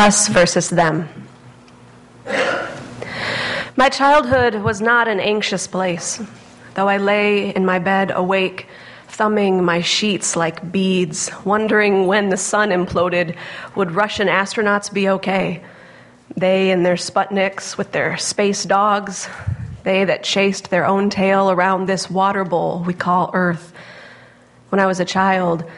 [0.00, 1.10] Us versus them.
[3.76, 6.18] My childhood was not an anxious place,
[6.72, 8.66] though I lay in my bed awake,
[9.08, 13.36] thumbing my sheets like beads, wondering when the sun imploded,
[13.76, 15.62] would Russian astronauts be okay?
[16.34, 19.28] They and their Sputniks with their space dogs,
[19.82, 23.74] they that chased their own tail around this water bowl we call Earth.
[24.70, 25.70] When I was a child,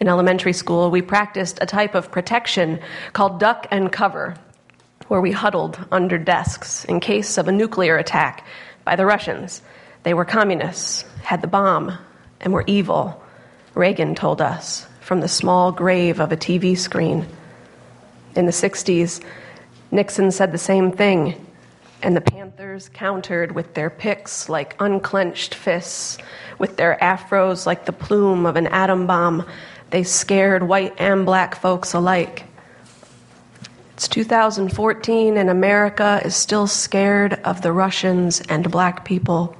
[0.00, 2.78] in elementary school, we practiced a type of protection
[3.12, 4.36] called duck and cover,
[5.08, 8.46] where we huddled under desks in case of a nuclear attack
[8.84, 9.60] by the Russians.
[10.04, 11.98] They were communists, had the bomb,
[12.40, 13.22] and were evil,
[13.74, 17.26] Reagan told us from the small grave of a TV screen.
[18.36, 19.22] In the 60s,
[19.90, 21.46] Nixon said the same thing,
[22.02, 26.18] and the Panthers countered with their picks like unclenched fists,
[26.58, 29.46] with their afros like the plume of an atom bomb
[29.90, 32.44] they scared white and black folks alike.
[33.94, 39.56] It's 2014, and America is still scared of the Russians and black people.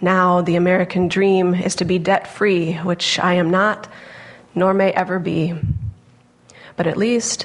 [0.00, 3.88] Now, the American dream is to be debt free, which I am not,
[4.54, 5.54] nor may ever be.
[6.76, 7.44] But at least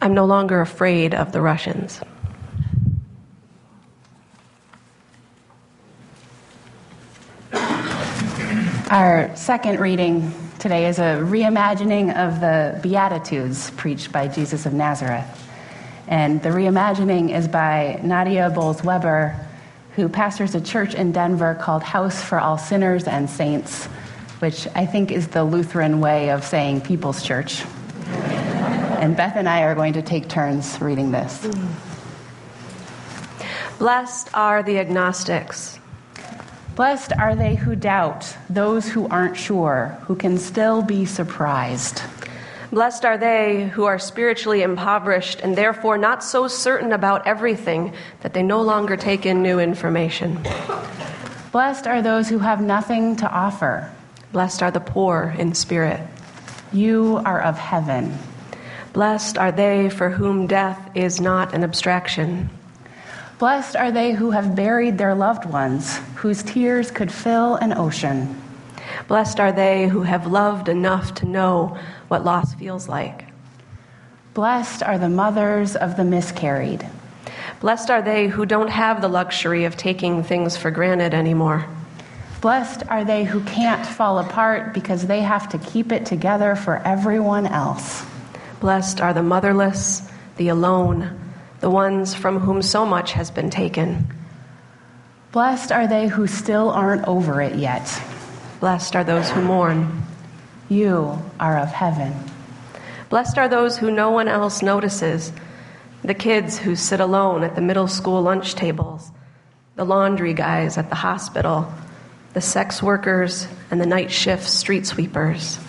[0.00, 2.00] I'm no longer afraid of the Russians.
[8.90, 15.26] Our second reading today is a reimagining of the Beatitudes preached by Jesus of Nazareth.
[16.06, 19.34] And the reimagining is by Nadia Bolz-Weber,
[19.96, 23.86] who pastors a church in Denver called House for All Sinners and Saints,
[24.38, 27.64] which I think is the Lutheran way of saying People's Church.
[28.06, 31.44] and Beth and I are going to take turns reading this.
[33.80, 35.80] Blessed are the agnostics
[36.74, 42.00] Blessed are they who doubt, those who aren't sure, who can still be surprised.
[42.72, 48.32] Blessed are they who are spiritually impoverished and therefore not so certain about everything that
[48.32, 50.38] they no longer take in new information.
[51.52, 53.92] Blessed are those who have nothing to offer.
[54.32, 56.00] Blessed are the poor in spirit.
[56.72, 58.16] You are of heaven.
[58.94, 62.48] Blessed are they for whom death is not an abstraction.
[63.42, 68.40] Blessed are they who have buried their loved ones, whose tears could fill an ocean.
[69.08, 71.76] Blessed are they who have loved enough to know
[72.06, 73.24] what loss feels like.
[74.32, 76.88] Blessed are the mothers of the miscarried.
[77.58, 81.66] Blessed are they who don't have the luxury of taking things for granted anymore.
[82.40, 86.76] Blessed are they who can't fall apart because they have to keep it together for
[86.86, 88.04] everyone else.
[88.60, 91.18] Blessed are the motherless, the alone,
[91.62, 94.12] the ones from whom so much has been taken.
[95.30, 98.02] Blessed are they who still aren't over it yet.
[98.58, 100.02] Blessed are those who mourn.
[100.68, 102.12] You are of heaven.
[103.08, 105.32] Blessed are those who no one else notices
[106.02, 109.12] the kids who sit alone at the middle school lunch tables,
[109.76, 111.72] the laundry guys at the hospital,
[112.32, 115.60] the sex workers, and the night shift street sweepers.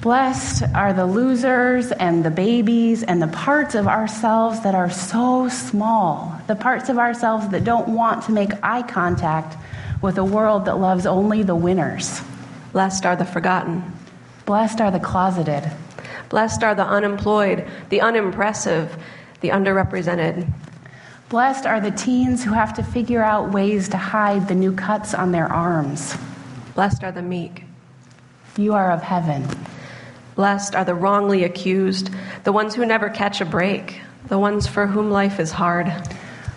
[0.00, 5.48] Blessed are the losers and the babies and the parts of ourselves that are so
[5.48, 9.56] small, the parts of ourselves that don't want to make eye contact
[10.00, 12.20] with a world that loves only the winners.
[12.72, 13.82] Blessed are the forgotten.
[14.46, 15.68] Blessed are the closeted.
[16.28, 18.96] Blessed are the unemployed, the unimpressive,
[19.40, 20.48] the underrepresented.
[21.28, 25.12] Blessed are the teens who have to figure out ways to hide the new cuts
[25.12, 26.16] on their arms.
[26.76, 27.64] Blessed are the meek.
[28.56, 29.44] You are of heaven.
[30.38, 32.10] Blessed are the wrongly accused,
[32.44, 35.92] the ones who never catch a break, the ones for whom life is hard.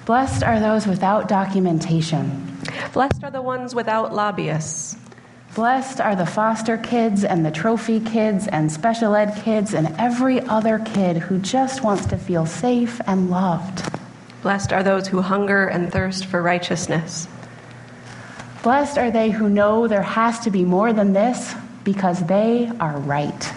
[0.06, 2.60] Blessed are those without documentation.
[2.94, 4.98] Blessed are the ones without lobbyists.
[5.56, 10.42] Blessed are the foster kids and the trophy kids and special ed kids and every
[10.42, 14.00] other kid who just wants to feel safe and loved.
[14.44, 17.28] Blessed are those who hunger and thirst for righteousness.
[18.62, 23.00] Blessed are they who know there has to be more than this because they are
[23.00, 23.52] right.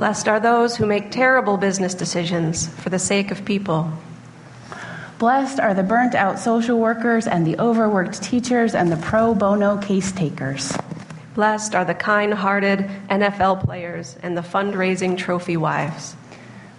[0.00, 3.92] Blessed are those who make terrible business decisions for the sake of people.
[5.18, 9.76] Blessed are the burnt out social workers and the overworked teachers and the pro bono
[9.76, 10.74] case takers.
[11.34, 12.78] Blessed are the kind hearted
[13.10, 16.16] NFL players and the fundraising trophy wives.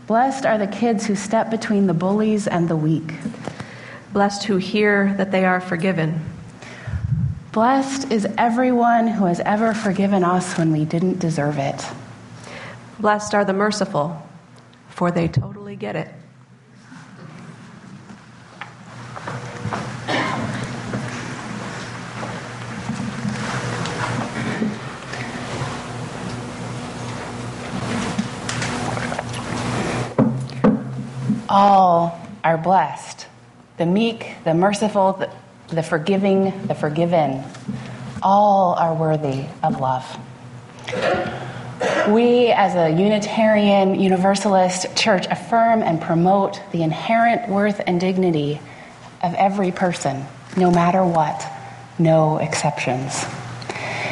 [0.07, 3.13] Blessed are the kids who step between the bullies and the weak.
[4.13, 6.25] Blessed who hear that they are forgiven.
[7.51, 11.85] Blessed is everyone who has ever forgiven us when we didn't deserve it.
[13.01, 14.21] Blessed are the merciful,
[14.89, 16.07] for they totally get it.
[31.49, 33.25] All are blessed
[33.77, 35.31] the meek, the merciful, the,
[35.69, 37.43] the forgiving, the forgiven.
[38.21, 40.19] All are worthy of love.
[42.09, 48.59] We, as a Unitarian Universalist church, affirm and promote the inherent worth and dignity
[49.23, 50.25] of every person,
[50.57, 51.45] no matter what,
[51.97, 53.25] no exceptions.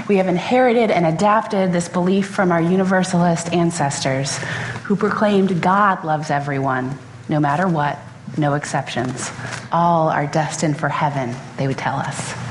[0.07, 4.37] We have inherited and adapted this belief from our Universalist ancestors
[4.85, 7.99] who proclaimed God loves everyone, no matter what,
[8.37, 9.31] no exceptions.
[9.71, 12.48] All are destined for heaven, they would tell us.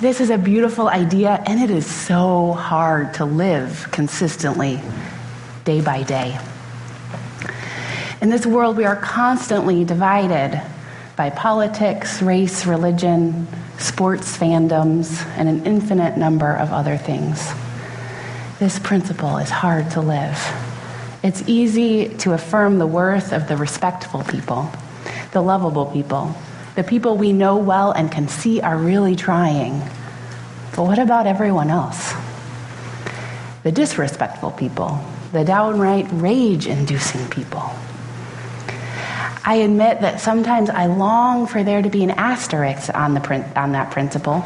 [0.00, 4.80] This is a beautiful idea, and it is so hard to live consistently
[5.64, 6.36] day by day.
[8.20, 10.60] In this world, we are constantly divided
[11.14, 13.46] by politics, race, religion,
[13.78, 17.48] sports fandoms, and an infinite number of other things.
[18.58, 20.36] This principle is hard to live.
[21.22, 24.72] It's easy to affirm the worth of the respectful people,
[25.30, 26.34] the lovable people,
[26.74, 29.80] the people we know well and can see are really trying.
[30.74, 32.12] But what about everyone else?
[33.62, 35.00] The disrespectful people,
[35.32, 37.62] the downright rage inducing people.
[39.46, 43.72] I admit that sometimes I long for there to be an asterisk on, the, on
[43.72, 44.44] that principle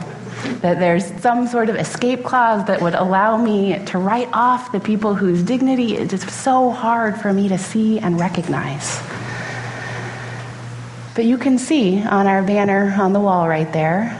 [0.60, 4.80] that there's some sort of escape clause that would allow me to write off the
[4.80, 9.00] people whose dignity is just so hard for me to see and recognize.
[11.18, 14.16] But you can see on our banner on the wall right there,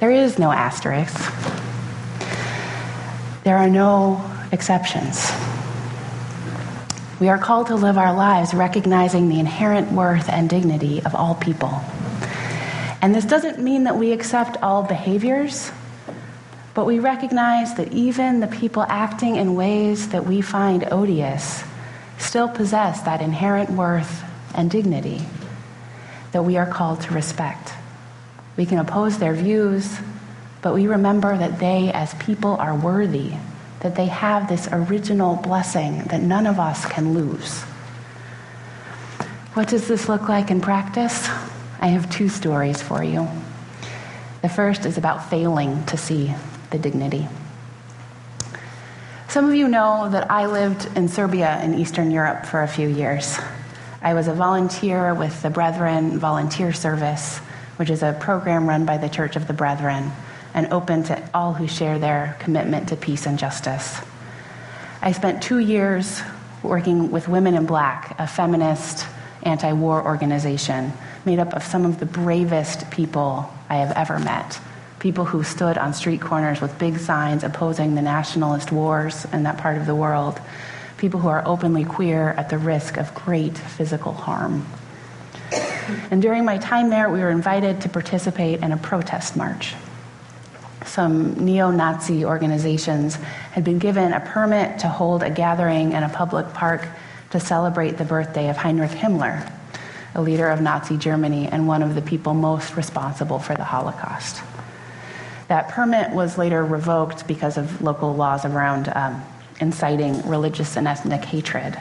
[0.00, 1.14] there is no asterisk.
[3.42, 5.30] There are no exceptions.
[7.20, 11.34] We are called to live our lives recognizing the inherent worth and dignity of all
[11.34, 11.78] people.
[13.02, 15.72] And this doesn't mean that we accept all behaviors,
[16.72, 21.62] but we recognize that even the people acting in ways that we find odious
[22.16, 24.24] still possess that inherent worth
[24.54, 25.20] and dignity
[26.34, 27.72] that we are called to respect.
[28.56, 29.98] We can oppose their views,
[30.62, 33.34] but we remember that they, as people, are worthy,
[33.80, 37.62] that they have this original blessing that none of us can lose.
[39.52, 41.28] What does this look like in practice?
[41.80, 43.28] I have two stories for you.
[44.42, 46.34] The first is about failing to see
[46.70, 47.28] the dignity.
[49.28, 52.88] Some of you know that I lived in Serbia in Eastern Europe for a few
[52.88, 53.38] years.
[54.04, 57.38] I was a volunteer with the Brethren Volunteer Service,
[57.78, 60.12] which is a program run by the Church of the Brethren
[60.52, 63.98] and open to all who share their commitment to peace and justice.
[65.00, 66.20] I spent two years
[66.62, 69.06] working with Women in Black, a feminist
[69.42, 70.92] anti war organization
[71.24, 74.60] made up of some of the bravest people I have ever met.
[74.98, 79.56] People who stood on street corners with big signs opposing the nationalist wars in that
[79.56, 80.38] part of the world.
[81.04, 84.66] People who are openly queer at the risk of great physical harm.
[86.10, 89.74] And during my time there, we were invited to participate in a protest march.
[90.86, 96.08] Some neo Nazi organizations had been given a permit to hold a gathering in a
[96.08, 96.88] public park
[97.32, 99.46] to celebrate the birthday of Heinrich Himmler,
[100.14, 104.42] a leader of Nazi Germany and one of the people most responsible for the Holocaust.
[105.48, 109.22] That permit was later revoked because of local laws around um,
[109.60, 111.78] inciting religious and ethnic hatred.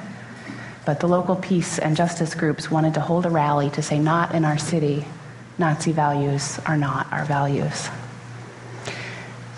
[0.85, 4.35] But the local peace and justice groups wanted to hold a rally to say, not
[4.35, 5.05] in our city,
[5.57, 7.89] Nazi values are not our values.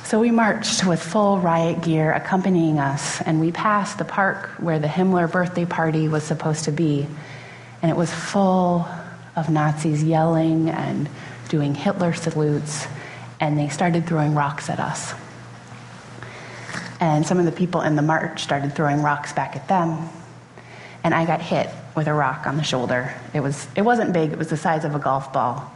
[0.04, 4.78] So we marched with full riot gear accompanying us, and we passed the park where
[4.78, 7.08] the Himmler birthday party was supposed to be
[7.86, 8.88] and it was full
[9.36, 11.08] of Nazis yelling and
[11.50, 12.88] doing Hitler salutes,
[13.40, 15.14] and they started throwing rocks at us.
[17.00, 20.10] And some of the people in the march started throwing rocks back at them,
[21.04, 23.14] and I got hit with a rock on the shoulder.
[23.34, 25.72] It, was, it wasn't big, it was the size of a golf ball.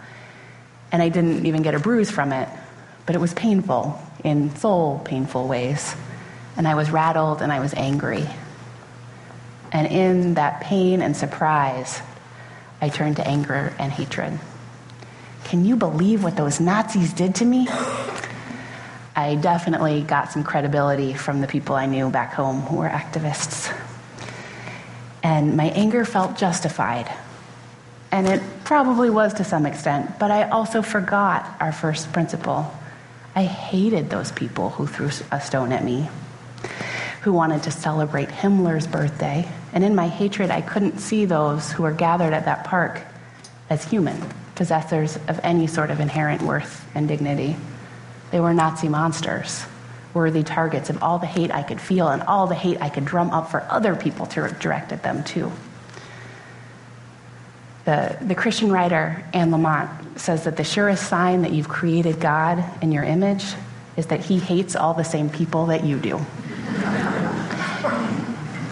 [0.92, 2.50] And I didn't even get a bruise from it,
[3.06, 5.96] but it was painful in soul painful ways.
[6.58, 8.26] And I was rattled and I was angry.
[9.72, 12.02] And in that pain and surprise,
[12.82, 14.40] I turned to anger and hatred.
[15.46, 17.68] Can you believe what those Nazis did to me?
[19.20, 23.70] I definitely got some credibility from the people I knew back home who were activists.
[25.22, 27.12] And my anger felt justified.
[28.14, 32.74] And it probably was to some extent, but I also forgot our first principle.
[33.36, 36.08] I hated those people who threw a stone at me
[37.24, 39.46] who wanted to celebrate Himmler's birthday.
[39.74, 43.02] And in my hatred, I couldn't see those who were gathered at that park
[43.70, 44.18] as human,
[44.56, 47.58] possessors of any sort of inherent worth and dignity.
[48.32, 49.66] They were Nazi monsters,
[50.14, 53.06] worthy targets of all the hate I could feel and all the hate I could
[53.06, 55.52] drum up for other people to direct at them, too.
[57.86, 62.64] The, the Christian writer Anne Lamott says that the surest sign that you've created God
[62.84, 63.46] in your image
[63.98, 66.18] is that he hates all the same people that you do.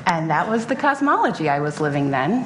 [0.05, 2.45] and that was the cosmology I was living then.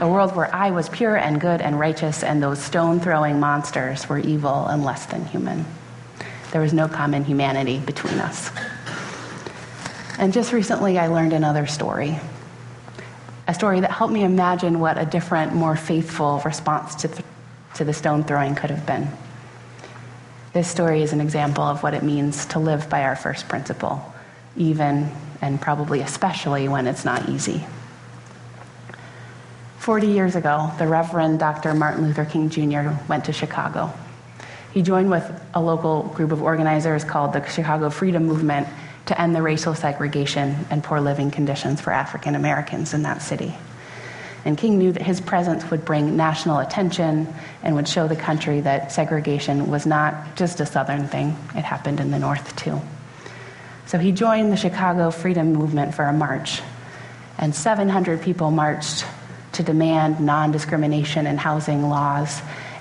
[0.00, 4.08] A world where I was pure and good and righteous, and those stone throwing monsters
[4.08, 5.64] were evil and less than human.
[6.52, 8.50] There was no common humanity between us.
[10.18, 12.20] And just recently, I learned another story
[13.48, 17.24] a story that helped me imagine what a different, more faithful response to, th-
[17.74, 19.08] to the stone throwing could have been.
[20.52, 24.14] This story is an example of what it means to live by our first principle,
[24.56, 27.64] even and probably especially when it's not easy.
[29.78, 31.74] 40 years ago, the Reverend Dr.
[31.74, 32.90] Martin Luther King Jr.
[33.08, 33.92] went to Chicago.
[34.72, 38.66] He joined with a local group of organizers called the Chicago Freedom Movement
[39.06, 43.54] to end the racial segregation and poor living conditions for African Americans in that city.
[44.46, 48.62] And King knew that his presence would bring national attention and would show the country
[48.62, 52.80] that segregation was not just a Southern thing, it happened in the North too.
[53.86, 56.62] So he joined the Chicago Freedom Movement for a march,
[57.36, 59.04] and 700 people marched
[59.52, 62.40] to demand non discrimination in housing laws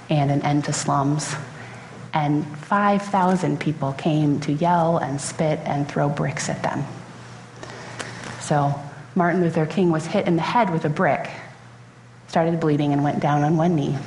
[0.09, 1.35] and an end to slums
[2.13, 6.83] and 5,000 people came to yell and spit and throw bricks at them.
[8.39, 8.73] So
[9.15, 11.29] Martin Luther King was hit in the head with a brick,
[12.27, 13.97] started bleeding, and went down on one knee.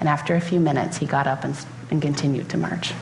[0.00, 1.56] And after a few minutes, he got up and,
[1.90, 2.92] and continued to march.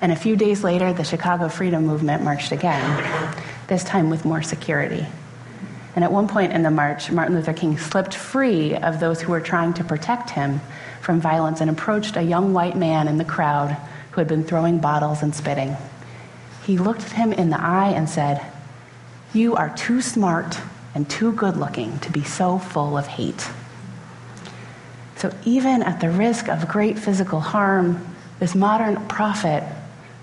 [0.00, 3.34] And a few days later, the Chicago Freedom Movement marched again,
[3.66, 5.06] this time with more security.
[5.94, 9.32] And at one point in the march, Martin Luther King slipped free of those who
[9.32, 10.60] were trying to protect him
[11.00, 13.76] from violence and approached a young white man in the crowd
[14.10, 15.76] who had been throwing bottles and spitting.
[16.64, 18.44] He looked at him in the eye and said,
[19.32, 20.58] You are too smart
[20.94, 23.48] and too good looking to be so full of hate.
[25.16, 28.06] So, even at the risk of great physical harm,
[28.38, 29.62] this modern prophet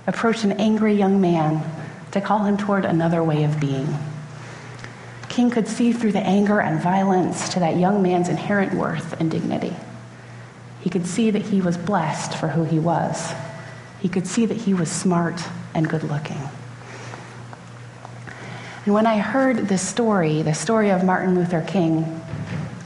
[0.08, 1.64] approached an angry young man
[2.12, 3.88] to call him toward another way of being.
[5.30, 9.30] King could see through the anger and violence to that young man's inherent worth and
[9.30, 9.76] dignity.
[10.82, 13.34] He could see that he was blessed for who he was.
[14.00, 15.42] He could see that he was smart
[15.74, 16.38] and good looking.
[18.86, 22.22] And when I heard this story, the story of Martin Luther King,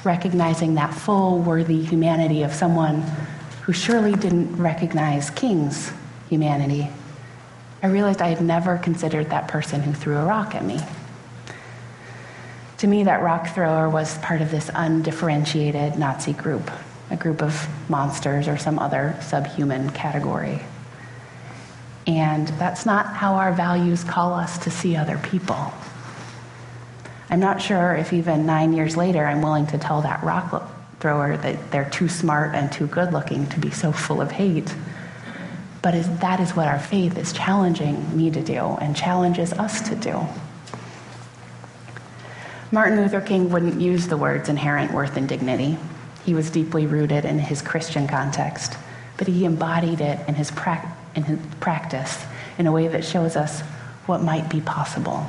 [0.04, 3.04] recognizing that full, worthy humanity of someone
[3.64, 5.92] who surely didn't recognize King's
[6.30, 6.90] humanity,
[7.84, 10.80] I realized I had never considered that person who threw a rock at me.
[12.80, 16.72] To me, that rock thrower was part of this undifferentiated Nazi group
[17.12, 20.62] a group of monsters or some other subhuman category.
[22.08, 25.72] And that's not how our values call us to see other people.
[27.30, 31.38] I'm not sure if even nine years later I'm willing to tell that rock thrower
[31.38, 34.74] that they're too smart and too good looking to be so full of hate.
[35.82, 39.82] But is, that is what our faith is challenging me to do and challenges us
[39.90, 40.28] to do.
[42.72, 45.78] Martin Luther King wouldn't use the words inherent worth and dignity.
[46.26, 48.78] He was deeply rooted in his Christian context,
[49.18, 52.24] but he embodied it in his, pra- in his practice
[52.58, 53.62] in a way that shows us
[54.06, 55.26] what might be possible.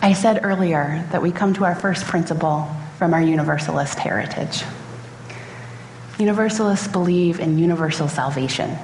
[0.00, 4.62] I said earlier that we come to our first principle from our Universalist heritage.
[6.18, 8.76] Universalists believe in universal salvation,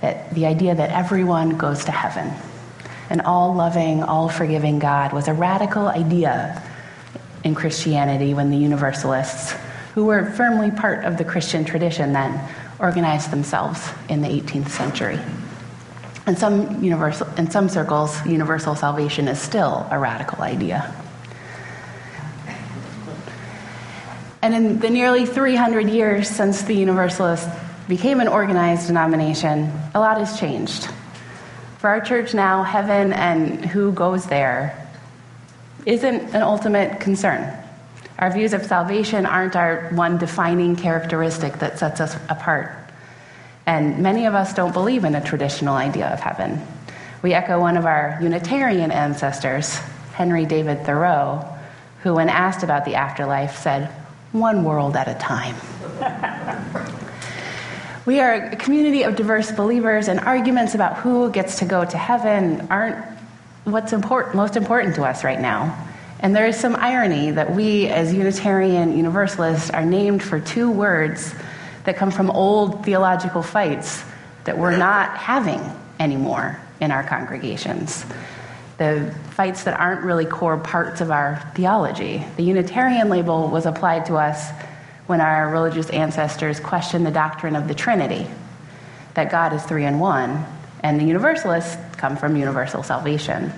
[0.00, 2.32] that the idea that everyone goes to heaven
[3.10, 6.62] an all loving, all forgiving God was a radical idea
[7.44, 9.54] in Christianity when the Universalists,
[9.94, 12.40] who were firmly part of the Christian tradition then,
[12.78, 15.18] organized themselves in the 18th century.
[16.26, 20.94] In some, universal, in some circles, universal salvation is still a radical idea.
[24.42, 27.48] And in the nearly 300 years since the Universalists
[27.88, 30.88] became an organized denomination, a lot has changed.
[31.78, 34.88] For our church now, heaven and who goes there
[35.86, 37.56] isn't an ultimate concern.
[38.18, 42.72] Our views of salvation aren't our one defining characteristic that sets us apart.
[43.64, 46.60] And many of us don't believe in a traditional idea of heaven.
[47.22, 49.76] We echo one of our Unitarian ancestors,
[50.14, 51.44] Henry David Thoreau,
[52.02, 53.88] who, when asked about the afterlife, said,
[54.32, 55.54] One world at a time.
[58.08, 61.98] We are a community of diverse believers, and arguments about who gets to go to
[61.98, 62.96] heaven aren't
[63.64, 65.76] what's important, most important to us right now.
[66.18, 71.34] And there is some irony that we, as Unitarian Universalists, are named for two words
[71.84, 74.02] that come from old theological fights
[74.44, 75.60] that we're not having
[76.00, 78.06] anymore in our congregations.
[78.78, 82.24] the fights that aren't really core parts of our theology.
[82.36, 84.50] The Unitarian label was applied to us
[85.08, 88.26] when our religious ancestors questioned the doctrine of the Trinity,
[89.14, 90.44] that God is three in one,
[90.82, 93.50] and the Universalists come from universal salvation.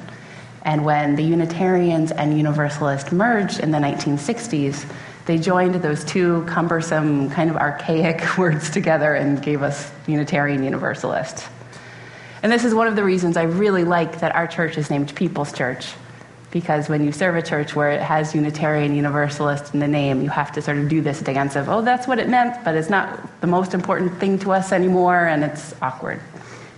[0.63, 4.89] And when the Unitarians and Universalists merged in the 1960s,
[5.27, 11.49] they joined those two cumbersome, kind of archaic words together and gave us Unitarian Universalist.
[12.45, 15.15] And this is one of the reasons I really like that our church is named
[15.17, 15.93] People's Church.
[16.51, 20.31] Because when you serve a church where it has Unitarian Universalist in the name, you
[20.31, 22.91] have to sort of do this dance of, oh, that's what it meant, but it's
[22.91, 26.21] not the most important thing to us anymore, and it's awkward.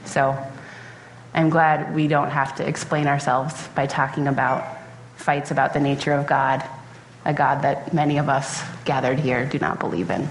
[0.04, 0.36] So
[1.32, 4.66] I'm glad we don't have to explain ourselves by talking about
[5.16, 6.62] fights about the nature of God,
[7.24, 10.28] a God that many of us gathered here do not believe in.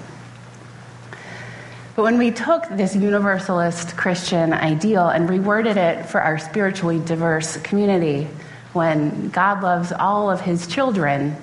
[1.95, 7.57] But when we took this universalist Christian ideal and reworded it for our spiritually diverse
[7.57, 8.27] community,
[8.74, 11.36] when God loves all of his children,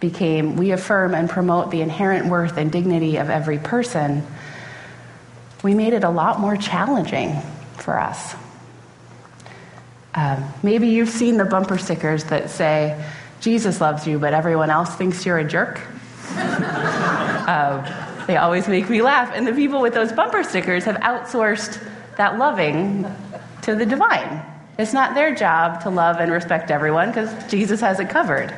[0.00, 4.26] became we affirm and promote the inherent worth and dignity of every person,
[5.62, 7.40] we made it a lot more challenging
[7.76, 8.34] for us.
[10.14, 13.04] Um, maybe you've seen the bumper stickers that say,
[13.40, 15.80] Jesus loves you, but everyone else thinks you're a jerk.
[16.36, 19.30] uh, they always make me laugh.
[19.34, 21.80] And the people with those bumper stickers have outsourced
[22.16, 23.06] that loving
[23.62, 24.42] to the divine.
[24.80, 28.50] It's not their job to love and respect everyone because Jesus has it covered.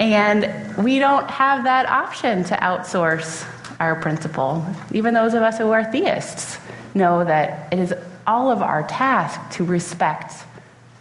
[0.00, 4.66] and we don't have that option to outsource our principle.
[4.90, 6.58] Even those of us who are theists
[6.94, 7.94] know that it is
[8.26, 10.32] all of our task to respect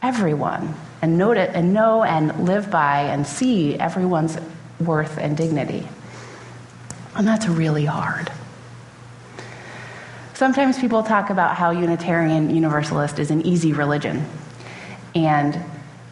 [0.03, 4.37] everyone and and know and live by and see everyone's
[4.79, 5.87] worth and dignity.
[7.15, 8.31] And that's really hard.
[10.35, 14.25] Sometimes people talk about how Unitarian Universalist is an easy religion.
[15.15, 15.57] And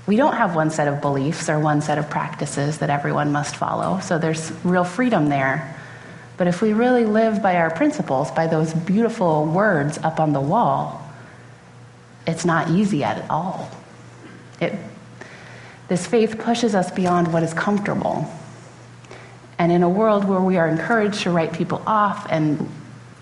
[0.07, 3.57] we don't have one set of beliefs or one set of practices that everyone must
[3.57, 5.77] follow, so there's real freedom there.
[6.37, 10.41] But if we really live by our principles, by those beautiful words up on the
[10.41, 11.05] wall,
[12.25, 13.69] it's not easy at all.
[14.61, 14.73] It,
[15.89, 18.31] this faith pushes us beyond what is comfortable.
[19.59, 22.69] And in a world where we are encouraged to write people off and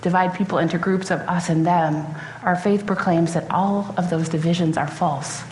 [0.02, 2.06] divide people into groups of us and them,
[2.44, 5.44] our faith proclaims that all of those divisions are false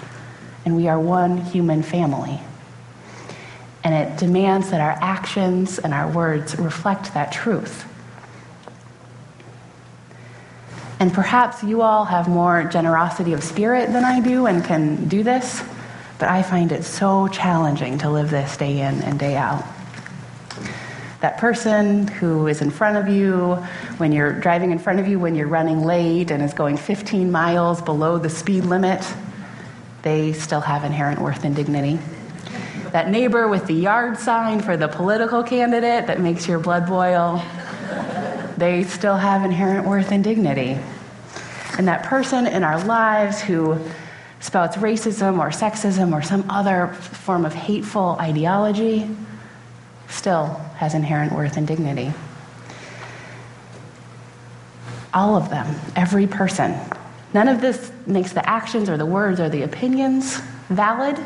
[0.65, 2.39] and we are one human family.
[3.83, 7.85] And it demands that our actions and our words reflect that truth.
[10.99, 15.23] And perhaps you all have more generosity of spirit than I do and can do
[15.23, 15.63] this,
[16.17, 19.63] but I find it so challenging to live this day in and day out.
[21.21, 23.55] That person who is in front of you,
[23.97, 27.29] when you're driving in front of you, when you're running late and is going 15
[27.29, 29.05] miles below the speed limit,
[30.01, 31.99] they still have inherent worth and dignity.
[32.93, 37.43] That neighbor with the yard sign for the political candidate that makes your blood boil,
[38.57, 40.77] they still have inherent worth and dignity.
[41.77, 43.77] And that person in our lives who
[44.39, 49.09] spouts racism or sexism or some other form of hateful ideology
[50.09, 52.11] still has inherent worth and dignity.
[55.13, 56.75] All of them, every person.
[57.33, 61.17] None of this makes the actions or the words or the opinions valid,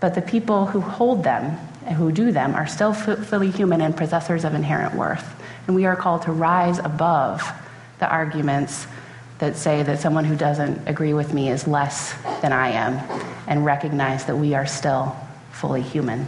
[0.00, 3.96] but the people who hold them and who do them are still fully human and
[3.96, 5.24] possessors of inherent worth.
[5.66, 7.42] And we are called to rise above
[7.98, 8.86] the arguments
[9.38, 12.98] that say that someone who doesn't agree with me is less than I am
[13.46, 15.16] and recognize that we are still
[15.52, 16.26] fully human.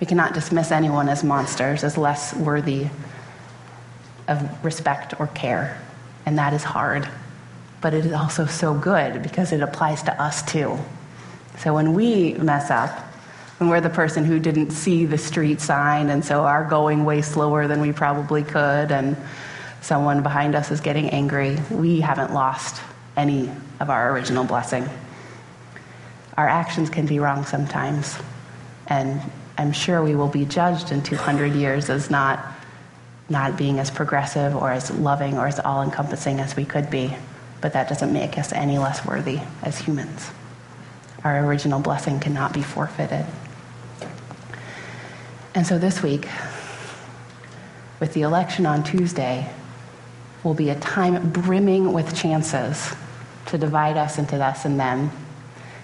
[0.00, 2.88] We cannot dismiss anyone as monsters, as less worthy
[4.28, 5.80] of respect or care.
[6.26, 7.08] And that is hard.
[7.80, 10.78] But it is also so good because it applies to us too.
[11.58, 12.90] So when we mess up,
[13.58, 17.22] when we're the person who didn't see the street sign and so are going way
[17.22, 19.16] slower than we probably could, and
[19.80, 22.82] someone behind us is getting angry, we haven't lost
[23.16, 24.88] any of our original blessing.
[26.36, 28.16] Our actions can be wrong sometimes,
[28.88, 29.20] and
[29.56, 32.44] I'm sure we will be judged in 200 years as not,
[33.28, 37.14] not being as progressive or as loving or as all encompassing as we could be,
[37.60, 40.30] but that doesn't make us any less worthy as humans.
[41.22, 43.24] Our original blessing cannot be forfeited.
[45.54, 46.28] And so this week,
[48.00, 49.48] with the election on Tuesday,
[50.42, 52.92] will be a time brimming with chances
[53.46, 55.12] to divide us into us and them,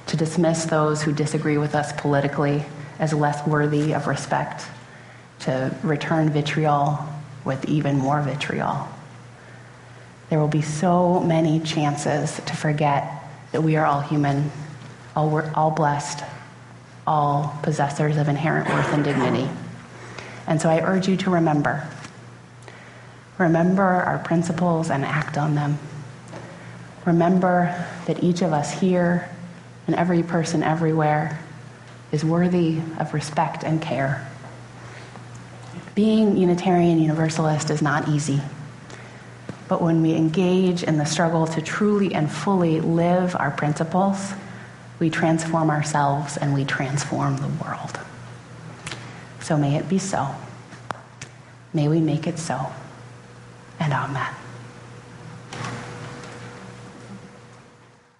[0.09, 2.65] to dismiss those who disagree with us politically
[3.01, 4.65] as less worthy of respect,
[5.41, 6.99] to return vitriol
[7.45, 8.87] with even more vitriol.
[10.29, 13.11] there will be so many chances to forget
[13.51, 14.53] that we are all human,
[15.17, 16.23] all, all blessed,
[17.07, 19.49] all possessors of inherent worth and dignity.
[20.47, 21.89] And so I urge you to remember.
[23.39, 25.79] Remember our principles and act on them.
[27.07, 29.29] Remember that each of us here
[29.87, 31.41] and every person everywhere
[32.13, 34.29] is worthy of respect and care.
[35.95, 38.41] Being Unitarian Universalist is not easy.
[39.69, 44.33] But when we engage in the struggle to truly and fully live our principles,
[44.99, 48.01] we transform ourselves and we transform the world.
[49.41, 50.35] So may it be so.
[51.73, 52.67] May we make it so.
[53.79, 54.35] And amen.